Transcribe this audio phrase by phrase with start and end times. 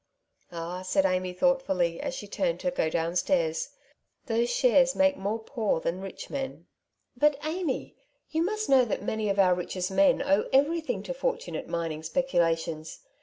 [0.51, 3.69] "Ah," said Amy thoughtfully, as she turned to go down stairs,"
[4.25, 6.65] those shares make more poor than rich men.""
[7.15, 7.95] But, Amy,
[8.31, 13.01] you must know that many of our richest men owe everything to fortunate mining speculations.